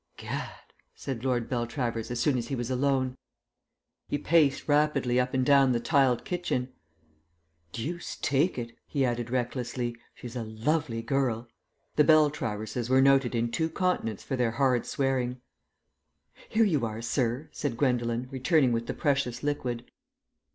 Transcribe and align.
"Gad," 0.17 0.49
said 0.95 1.23
Lord 1.23 1.47
Beltravers 1.47 2.09
as 2.09 2.19
soon 2.19 2.35
as 2.35 2.47
he 2.47 2.55
was 2.55 2.71
alone. 2.71 3.15
He 4.07 4.17
paced 4.17 4.67
rapidly 4.67 5.19
up 5.19 5.35
and 5.35 5.45
down 5.45 5.73
the 5.73 5.79
tiled 5.79 6.25
kitchen. 6.25 6.73
"Deuce 7.71 8.15
take 8.19 8.57
it," 8.57 8.75
he 8.87 9.05
added 9.05 9.29
recklessly, 9.29 9.95
"she's 10.15 10.35
a 10.35 10.43
lovely 10.43 11.03
girl." 11.03 11.47
The 11.97 12.03
Beltraverses 12.03 12.89
were 12.89 12.99
noted 12.99 13.35
in 13.35 13.51
two 13.51 13.69
continents 13.69 14.23
for 14.23 14.35
their 14.35 14.49
hard 14.53 14.87
swearing. 14.87 15.39
"Here 16.49 16.65
you 16.65 16.83
are, 16.83 17.03
sir," 17.03 17.49
said 17.51 17.77
Gwendolen, 17.77 18.27
returning 18.31 18.71
with 18.71 18.87
the 18.87 18.95
precious 18.95 19.43
liquid. 19.43 19.85